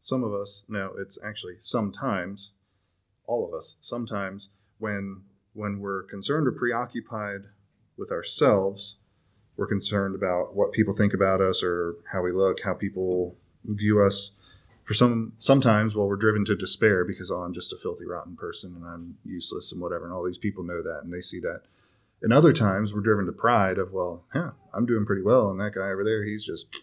[0.00, 2.52] some of us, no, it's actually sometimes,
[3.26, 7.40] all of us, sometimes when when we're concerned or preoccupied
[7.96, 8.98] with ourselves,
[9.56, 14.00] we're concerned about what people think about us or how we look, how people view
[14.00, 14.36] us.
[14.84, 18.36] For some sometimes well we're driven to despair because oh i'm just a filthy rotten
[18.36, 21.40] person and i'm useless and whatever and all these people know that and they see
[21.40, 21.62] that.
[22.22, 25.60] And other times we're driven to pride of well yeah i'm doing pretty well and
[25.60, 26.74] that guy over there he's just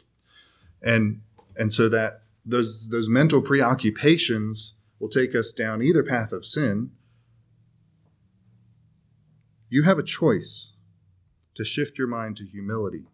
[0.86, 1.22] and
[1.58, 6.92] and so that those those mental preoccupations will take us down either path of sin
[9.68, 10.74] you have a choice
[11.56, 13.06] to shift your mind to humility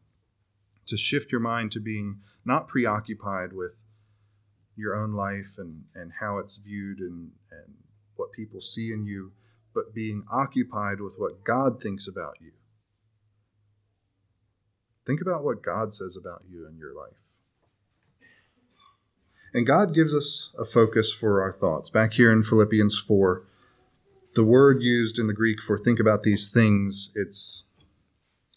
[0.85, 3.75] to shift your mind to being not preoccupied with
[4.75, 7.75] your own life and, and how it's viewed and, and
[8.15, 9.31] what people see in you,
[9.73, 12.51] but being occupied with what God thinks about you.
[15.05, 17.20] Think about what God says about you in your life.
[19.53, 21.89] And God gives us a focus for our thoughts.
[21.89, 23.43] Back here in Philippians 4,
[24.33, 27.65] the word used in the Greek for think about these things, it's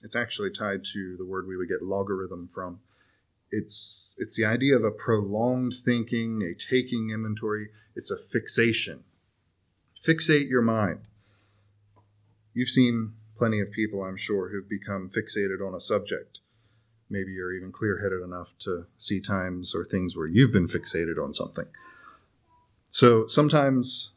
[0.03, 2.81] it's actually tied to the word we would get logarithm from
[3.55, 7.69] it's it's the idea of a prolonged thinking, a taking inventory.
[7.95, 9.05] It's a fixation.
[10.05, 11.03] Fixate your mind.
[12.53, 16.34] You've seen plenty of people, I'm sure, who've become fixated on a subject.
[17.11, 21.23] Maybe you're even clear headed enough to see times or things where you've been fixated
[21.23, 21.67] on something.
[22.89, 24.13] So sometimes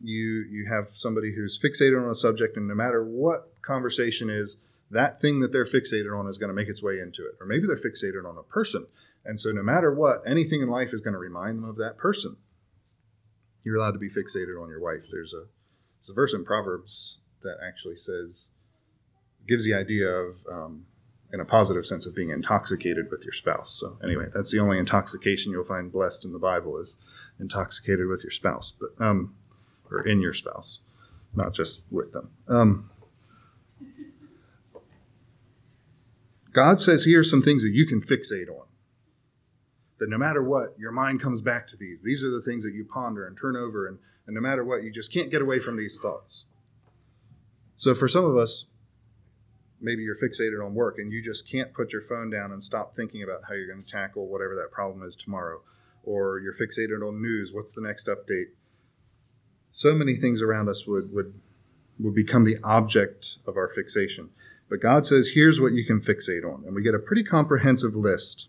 [0.00, 4.56] you you have somebody who's fixated on a subject, and no matter what conversation is,
[4.90, 7.34] that thing that they're fixated on is going to make its way into it.
[7.40, 8.86] Or maybe they're fixated on a person.
[9.24, 11.96] And so, no matter what, anything in life is going to remind them of that
[11.96, 12.36] person.
[13.64, 15.06] You're allowed to be fixated on your wife.
[15.10, 15.46] There's a,
[16.00, 18.50] there's a verse in Proverbs that actually says,
[19.48, 20.86] gives the idea of, um,
[21.34, 23.72] in a positive sense, of being intoxicated with your spouse.
[23.72, 26.96] So, anyway, that's the only intoxication you'll find blessed in the Bible is
[27.40, 29.34] intoxicated with your spouse, but um,
[29.90, 30.78] or in your spouse,
[31.34, 32.30] not just with them.
[32.48, 32.88] Um,
[36.52, 38.66] God says, here are some things that you can fixate on.
[39.98, 42.04] That no matter what, your mind comes back to these.
[42.04, 44.84] These are the things that you ponder and turn over, and, and no matter what,
[44.84, 46.44] you just can't get away from these thoughts.
[47.74, 48.66] So for some of us,
[49.84, 52.96] maybe you're fixated on work and you just can't put your phone down and stop
[52.96, 55.60] thinking about how you're going to tackle whatever that problem is tomorrow.
[56.02, 57.52] Or you're fixated on news.
[57.52, 58.52] What's the next update?
[59.70, 61.34] So many things around us would, would,
[61.98, 64.30] would become the object of our fixation.
[64.70, 66.64] But God says, here's what you can fixate on.
[66.64, 68.48] And we get a pretty comprehensive list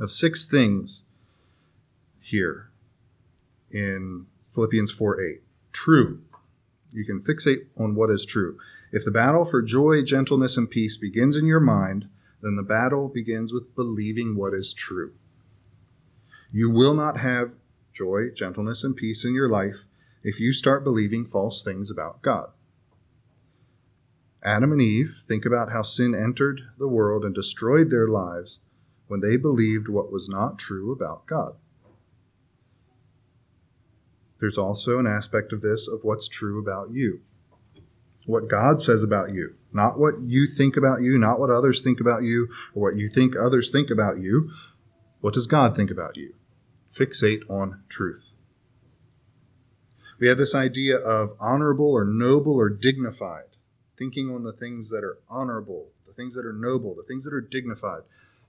[0.00, 1.04] of six things
[2.20, 2.70] here
[3.70, 5.40] in Philippians 4 8.
[5.72, 6.22] True.
[6.92, 8.58] You can fixate on what is true.
[8.92, 12.08] If the battle for joy, gentleness, and peace begins in your mind,
[12.42, 15.12] then the battle begins with believing what is true.
[16.52, 17.52] You will not have
[17.92, 19.84] joy, gentleness, and peace in your life
[20.22, 22.50] if you start believing false things about God.
[24.42, 28.60] Adam and Eve think about how sin entered the world and destroyed their lives
[29.06, 31.56] when they believed what was not true about God.
[34.40, 37.20] There's also an aspect of this of what's true about you.
[38.30, 42.00] What God says about you, not what you think about you, not what others think
[42.00, 44.52] about you, or what you think others think about you.
[45.20, 46.34] What does God think about you?
[46.92, 48.30] Fixate on truth.
[50.20, 53.56] We have this idea of honorable or noble or dignified
[53.98, 57.34] thinking on the things that are honorable, the things that are noble, the things that
[57.34, 58.02] are dignified.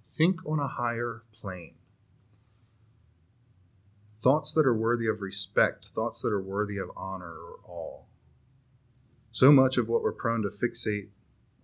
[0.10, 1.74] Think on a higher plane.
[4.22, 8.04] Thoughts that are worthy of respect, thoughts that are worthy of honor or awe.
[9.32, 11.08] So much of what we're prone to fixate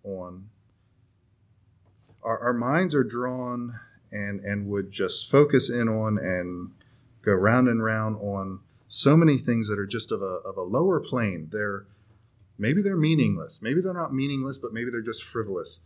[0.03, 0.49] on,
[2.23, 3.79] our, our minds are drawn
[4.11, 6.71] and, and would just focus in on and
[7.23, 10.61] go round and round on so many things that are just of a, of a
[10.61, 11.49] lower plane.
[11.51, 11.85] They're
[12.57, 13.61] maybe they're meaningless.
[13.61, 15.81] Maybe they're not meaningless, but maybe they're just frivolous.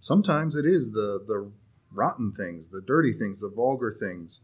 [0.00, 1.50] Sometimes it is the the
[1.90, 4.42] rotten things, the dirty things, the vulgar things.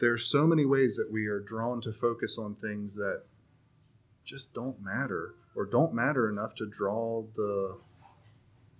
[0.00, 3.22] There are so many ways that we are drawn to focus on things that
[4.24, 7.76] just don't matter or don't matter enough to draw the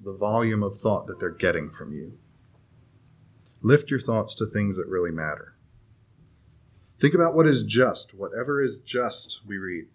[0.05, 2.18] the volume of thought that they're getting from you.
[3.62, 5.55] Lift your thoughts to things that really matter.
[6.99, 8.12] Think about what is just.
[8.12, 9.86] Whatever is just, we read.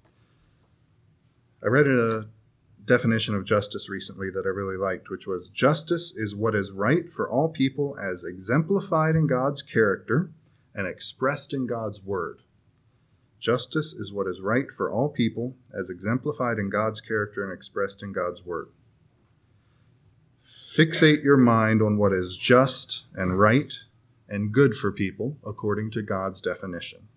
[1.61, 2.27] I read a
[2.85, 7.11] definition of justice recently that I really liked, which was justice is what is right
[7.11, 10.31] for all people as exemplified in God's character
[10.73, 12.39] and expressed in God's word.
[13.39, 18.01] Justice is what is right for all people as exemplified in God's character and expressed
[18.01, 18.69] in God's word.
[20.43, 23.73] Fixate your mind on what is just and right
[24.27, 27.07] and good for people according to God's definition.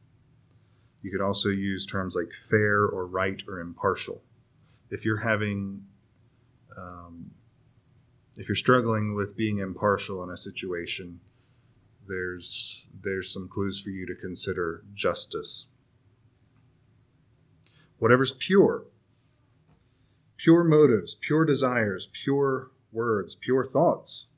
[1.02, 4.22] You could also use terms like fair or right or impartial.
[4.90, 5.84] If you're having,
[6.76, 7.30] um,
[8.36, 11.20] if you're struggling with being impartial in a situation,
[12.06, 15.68] there's there's some clues for you to consider justice.
[18.00, 18.84] Whatever's pure,
[20.38, 24.28] pure motives, pure desires, pure words, pure thoughts.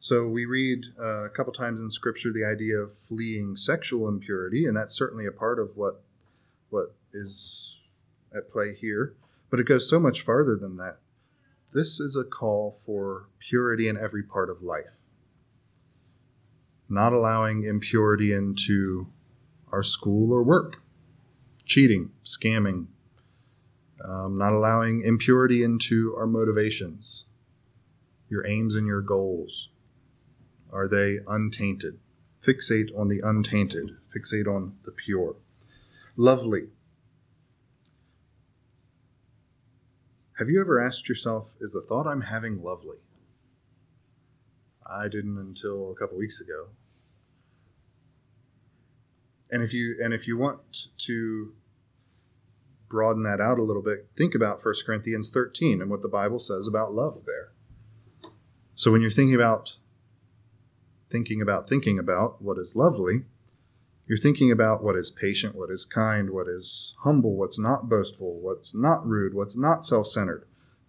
[0.00, 4.64] So we read uh, a couple times in Scripture the idea of fleeing sexual impurity,
[4.64, 6.02] and that's certainly a part of what
[6.70, 7.82] what is
[8.34, 9.14] at play here.
[9.50, 10.96] But it goes so much farther than that.
[11.74, 14.96] This is a call for purity in every part of life.
[16.88, 19.08] Not allowing impurity into
[19.70, 20.82] our school or work,
[21.72, 22.84] cheating, scamming,
[24.04, 27.24] um, not allowing impurity into our motivations,
[28.28, 29.70] your aims and your goals?
[30.70, 31.98] Are they untainted?
[32.42, 35.36] Fixate on the untainted, fixate on the pure.
[36.14, 36.68] Lovely.
[40.38, 42.98] Have you ever asked yourself, is the thought I'm having lovely?
[44.84, 46.66] I didn't until a couple weeks ago.
[49.50, 51.54] And if you and if you want to
[52.92, 56.38] broaden that out a little bit, think about 1 Corinthians 13 and what the Bible
[56.38, 57.50] says about love there.
[58.74, 59.76] So when you're thinking about
[61.10, 63.24] thinking about thinking about what is lovely,
[64.06, 68.38] you're thinking about what is patient, what is kind, what is humble, what's not boastful,
[68.40, 70.44] what's not rude, what's not self centered.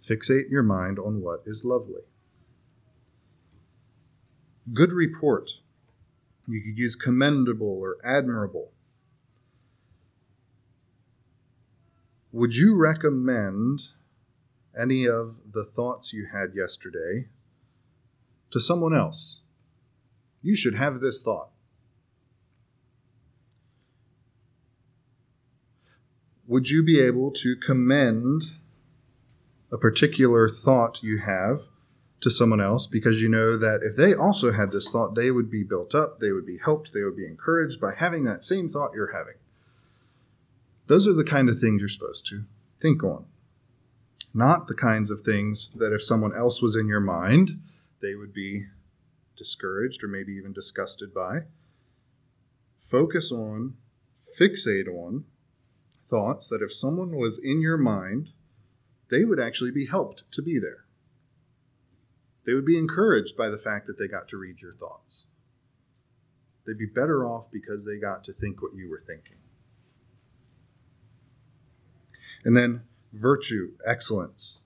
[0.05, 2.01] Fixate your mind on what is lovely.
[4.73, 5.51] Good report.
[6.47, 8.71] You could use commendable or admirable.
[12.33, 13.79] Would you recommend
[14.77, 17.27] any of the thoughts you had yesterday
[18.53, 19.41] to someone else.
[20.43, 21.49] You should have this thought.
[26.45, 28.43] Would you be able to commend
[29.71, 31.61] a particular thought you have
[32.19, 35.49] to someone else because you know that if they also had this thought, they would
[35.49, 38.69] be built up, they would be helped, they would be encouraged by having that same
[38.69, 39.35] thought you're having?
[40.87, 42.43] Those are the kind of things you're supposed to
[42.79, 43.25] think on.
[44.33, 47.61] Not the kinds of things that if someone else was in your mind,
[48.01, 48.65] they would be
[49.37, 51.43] discouraged or maybe even disgusted by.
[52.77, 53.75] Focus on,
[54.39, 55.25] fixate on
[56.05, 58.31] thoughts that if someone was in your mind,
[59.09, 60.85] they would actually be helped to be there.
[62.45, 65.25] They would be encouraged by the fact that they got to read your thoughts.
[66.65, 69.37] They'd be better off because they got to think what you were thinking.
[72.43, 72.83] And then
[73.13, 74.63] virtue, excellence,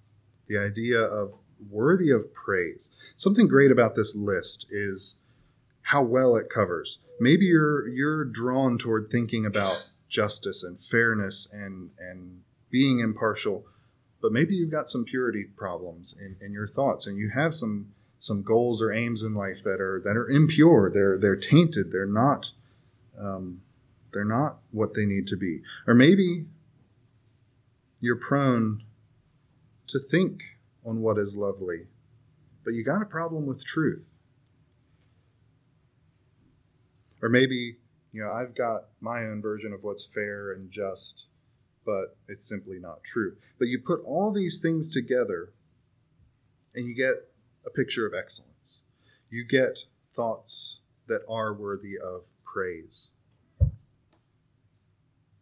[0.47, 1.33] the idea of
[1.69, 2.91] worthy of praise.
[3.15, 5.19] Something great about this list is
[5.83, 6.99] how well it covers.
[7.19, 13.65] Maybe you're you're drawn toward thinking about justice and fairness and and being impartial,
[14.21, 17.93] but maybe you've got some purity problems in, in your thoughts and you have some
[18.19, 20.91] some goals or aims in life that are that are impure.
[20.91, 21.91] They're they're tainted.
[21.91, 22.51] They're not
[23.19, 23.61] um,
[24.13, 25.61] they're not what they need to be.
[25.85, 26.45] Or maybe
[27.99, 28.83] you're prone
[29.87, 30.41] to think
[30.85, 31.87] on what is lovely,
[32.63, 34.09] but you got a problem with truth.
[37.21, 37.77] Or maybe,
[38.11, 41.27] you know, I've got my own version of what's fair and just,
[41.85, 43.37] but it's simply not true.
[43.57, 45.53] But you put all these things together
[46.75, 47.31] and you get
[47.65, 48.83] a picture of excellence.
[49.29, 53.09] You get thoughts that are worthy of praise.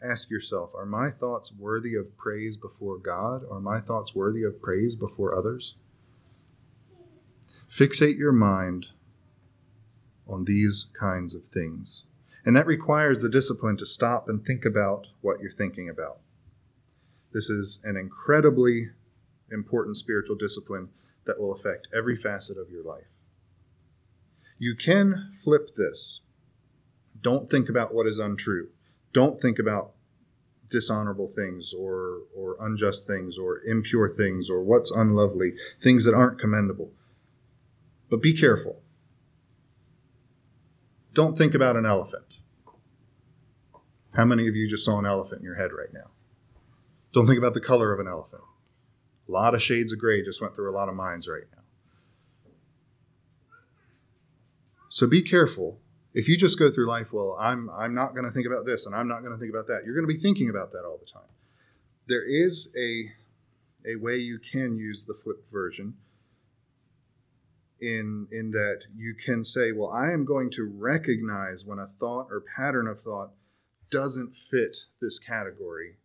[0.06, 3.43] Ask yourself Are my thoughts worthy of praise before God?
[3.49, 5.76] Are my thoughts worthy of praise before others?
[7.68, 8.88] Fixate your mind
[10.28, 12.03] on these kinds of things.
[12.45, 16.20] And that requires the discipline to stop and think about what you're thinking about.
[17.34, 18.91] This is an incredibly
[19.51, 20.89] important spiritual discipline
[21.26, 23.18] that will affect every facet of your life.
[24.60, 26.22] You can flip this.
[27.20, 28.70] Don't think about what is untrue.
[29.12, 29.95] Don't think about
[30.70, 36.39] dishonorable things or, or unjust things or impure things or what's unlovely, things that aren't
[36.39, 36.91] commendable.
[38.09, 38.82] But be careful.
[41.13, 42.39] Don't think about an elephant.
[44.16, 46.11] How many of you just saw an elephant in your head right now?
[47.13, 48.43] Don't think about the color of an elephant.
[49.28, 51.63] A lot of shades of gray just went through a lot of minds right now.
[54.89, 55.80] So be careful.
[56.16, 58.86] If you just go through life, well, I'm I'm not going to think about this
[58.86, 59.82] and I'm not going to think about that.
[59.86, 61.30] You're going to be thinking about that all the time.
[62.07, 63.11] There is a
[63.88, 65.95] a way you can use the flipped version
[67.80, 72.28] in in that you can say, well, I am going to recognize when a thought
[72.32, 73.32] or pattern of thought
[73.91, 75.97] doesn't fit this category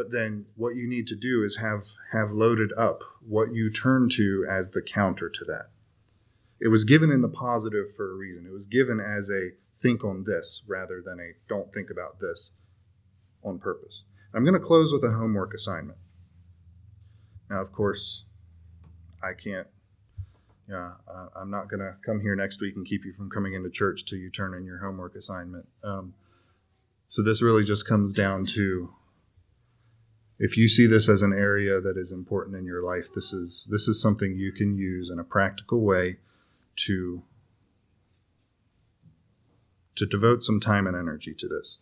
[0.00, 4.08] but then what you need to do is have have loaded up what you turn
[4.08, 5.66] to as the counter to that
[6.60, 8.46] it was given in the positive for a reason.
[8.46, 9.50] It was given as a
[9.80, 12.52] think on this rather than a don't think about this
[13.42, 14.04] on purpose.
[14.34, 15.98] I'm going to close with a homework assignment.
[17.48, 18.26] Now of course
[19.22, 19.66] i can't
[20.68, 23.52] yeah uh, i'm not going to come here next week and keep you from coming
[23.52, 25.66] into church till you turn in your homework assignment.
[25.82, 26.14] Um,
[27.06, 28.94] so this really just comes down to
[30.38, 33.68] if you see this as an area that is important in your life, this is
[33.70, 36.18] this is something you can use in a practical way
[36.86, 37.22] to
[39.96, 41.78] to devote some time and energy to this.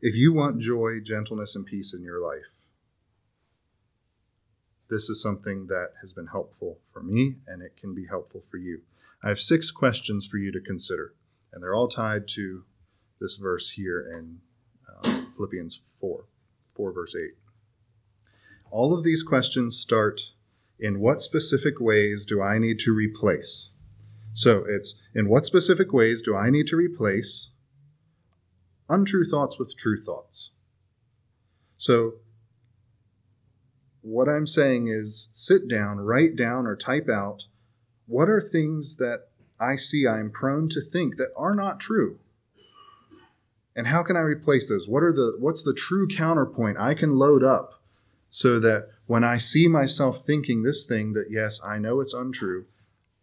[0.00, 2.66] If you want joy, gentleness, and peace in your life,
[4.90, 8.56] this is something that has been helpful for me and it can be helpful for
[8.56, 8.80] you.
[9.22, 11.14] I have six questions for you to consider,
[11.52, 12.64] and they're all tied to
[13.20, 14.40] this verse here in
[14.88, 16.24] uh, Philippians 4,
[16.74, 17.34] 4 verse 8.
[18.70, 20.32] All of these questions start
[20.78, 23.74] in what specific ways do I need to replace?
[24.32, 27.50] So it's in what specific ways do I need to replace
[28.88, 30.50] untrue thoughts with true thoughts?
[31.76, 32.14] So
[34.00, 37.46] what I'm saying is sit down, write down, or type out
[38.06, 39.24] what are things that
[39.60, 42.18] I see I'm prone to think that are not true
[43.78, 44.88] and how can I replace those?
[44.88, 47.80] What are the what's the true counterpoint I can load up
[48.28, 52.66] so that when I see myself thinking this thing that yes, I know it's untrue,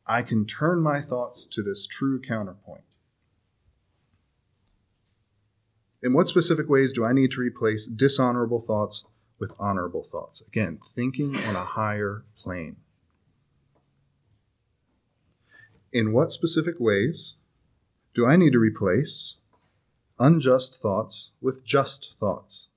[0.08, 2.84] I can turn my thoughts to this true counterpoint.
[6.02, 9.06] In what specific ways do I need to replace dishonorable thoughts
[9.40, 10.42] with honorable thoughts?
[10.48, 12.78] Again, thinking on a higher plane.
[15.94, 17.36] In what specific ways
[18.16, 19.36] do I need to replace
[20.18, 22.70] unjust thoughts with just thoughts.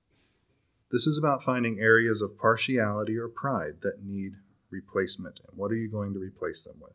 [0.91, 4.33] This is about finding areas of partiality or pride that need
[4.71, 5.39] replacement.
[5.47, 6.93] And what are you going to replace them with?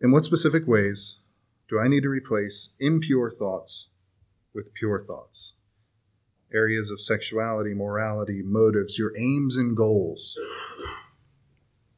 [0.00, 1.20] In what specific ways
[1.68, 3.88] do I need to replace impure thoughts
[4.52, 5.54] with pure thoughts?
[6.52, 10.38] Areas of sexuality, morality, motives, your aims and goals.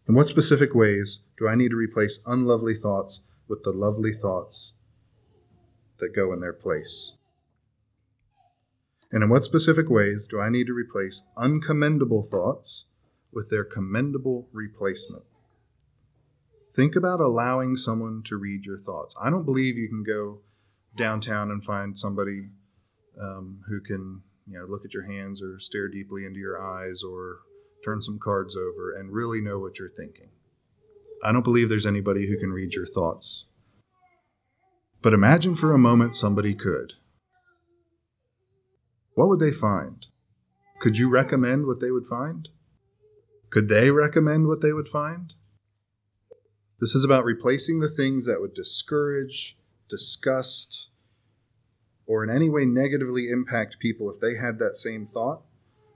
[0.06, 4.74] In what specific ways do I need to replace unlovely thoughts with the lovely thoughts
[5.98, 7.14] that go in their place?
[9.14, 12.86] And in what specific ways do I need to replace uncommendable thoughts
[13.32, 15.22] with their commendable replacement?
[16.74, 19.14] Think about allowing someone to read your thoughts.
[19.22, 20.40] I don't believe you can go
[20.96, 22.48] downtown and find somebody
[23.20, 27.04] um, who can, you know, look at your hands or stare deeply into your eyes
[27.04, 27.38] or
[27.84, 30.30] turn some cards over and really know what you're thinking.
[31.22, 33.44] I don't believe there's anybody who can read your thoughts.
[35.02, 36.94] But imagine for a moment somebody could.
[39.14, 40.06] What would they find?
[40.80, 42.48] Could you recommend what they would find?
[43.50, 45.32] Could they recommend what they would find?
[46.80, 49.56] This is about replacing the things that would discourage,
[49.88, 50.90] disgust,
[52.06, 55.42] or in any way negatively impact people if they had that same thought.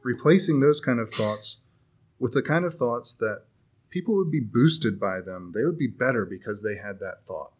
[0.02, 1.58] Replacing those kind of thoughts
[2.20, 3.42] with the kind of thoughts that
[3.90, 5.52] people would be boosted by them.
[5.54, 7.52] They would be better because they had that thought.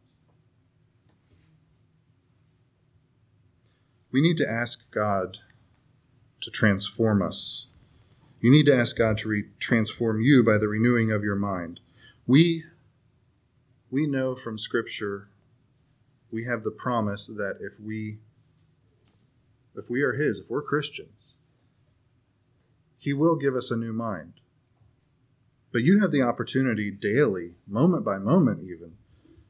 [4.11, 5.39] we need to ask God
[6.41, 7.67] to transform us.
[8.41, 11.81] You need to ask God to re- transform you by the renewing of your mind.
[12.27, 12.65] We
[13.91, 15.29] we know from scripture
[16.31, 18.19] we have the promise that if we
[19.75, 21.39] if we are his, if we're Christians,
[22.99, 24.35] he will give us a new mind.
[25.73, 28.95] But you have the opportunity daily, moment by moment, even,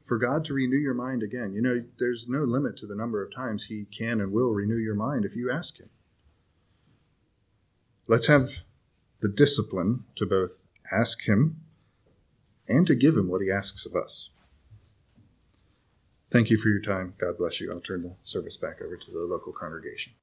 [0.05, 1.53] for God to renew your mind again.
[1.53, 4.77] You know, there's no limit to the number of times He can and will renew
[4.77, 5.89] your mind if you ask Him.
[8.09, 8.63] Let's have
[9.21, 11.57] the discipline to both ask Him
[12.67, 14.31] and to give Him what He asks of us.
[16.31, 17.13] Thank you for your time.
[17.19, 17.71] God bless you.
[17.71, 20.13] I'll turn the service back over to the local congregation.